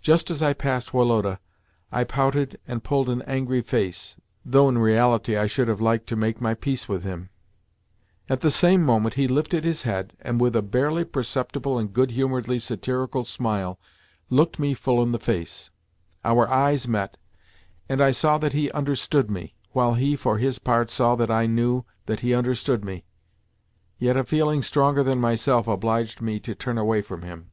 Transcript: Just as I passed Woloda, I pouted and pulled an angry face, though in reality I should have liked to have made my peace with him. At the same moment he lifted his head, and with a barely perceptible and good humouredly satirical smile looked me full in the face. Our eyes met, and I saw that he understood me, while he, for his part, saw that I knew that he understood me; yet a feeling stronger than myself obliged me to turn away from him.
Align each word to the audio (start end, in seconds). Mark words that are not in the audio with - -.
Just 0.00 0.30
as 0.30 0.40
I 0.40 0.52
passed 0.52 0.94
Woloda, 0.94 1.40
I 1.90 2.04
pouted 2.04 2.60
and 2.64 2.84
pulled 2.84 3.08
an 3.08 3.22
angry 3.22 3.60
face, 3.60 4.16
though 4.44 4.68
in 4.68 4.78
reality 4.78 5.36
I 5.36 5.48
should 5.48 5.66
have 5.66 5.80
liked 5.80 6.06
to 6.10 6.14
have 6.14 6.20
made 6.20 6.40
my 6.40 6.54
peace 6.54 6.88
with 6.88 7.02
him. 7.02 7.28
At 8.28 8.38
the 8.38 8.52
same 8.52 8.84
moment 8.84 9.14
he 9.16 9.26
lifted 9.26 9.64
his 9.64 9.82
head, 9.82 10.12
and 10.20 10.40
with 10.40 10.54
a 10.54 10.62
barely 10.62 11.02
perceptible 11.02 11.76
and 11.76 11.92
good 11.92 12.12
humouredly 12.12 12.60
satirical 12.60 13.24
smile 13.24 13.80
looked 14.30 14.60
me 14.60 14.74
full 14.74 15.02
in 15.02 15.10
the 15.10 15.18
face. 15.18 15.70
Our 16.24 16.48
eyes 16.48 16.86
met, 16.86 17.16
and 17.88 18.00
I 18.00 18.12
saw 18.12 18.38
that 18.38 18.52
he 18.52 18.70
understood 18.70 19.28
me, 19.28 19.56
while 19.72 19.94
he, 19.94 20.14
for 20.14 20.38
his 20.38 20.60
part, 20.60 20.88
saw 20.88 21.16
that 21.16 21.32
I 21.32 21.46
knew 21.46 21.84
that 22.06 22.20
he 22.20 22.32
understood 22.32 22.84
me; 22.84 23.06
yet 23.98 24.16
a 24.16 24.22
feeling 24.22 24.62
stronger 24.62 25.02
than 25.02 25.20
myself 25.20 25.66
obliged 25.66 26.20
me 26.22 26.38
to 26.38 26.54
turn 26.54 26.78
away 26.78 27.02
from 27.02 27.22
him. 27.22 27.50